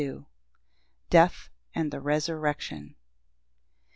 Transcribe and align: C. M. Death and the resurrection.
C. 0.01 0.07
M. 0.07 0.25
Death 1.11 1.49
and 1.75 1.91
the 1.91 2.01
resurrection. 2.01 2.95